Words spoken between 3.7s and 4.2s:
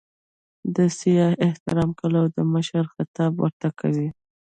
کوي.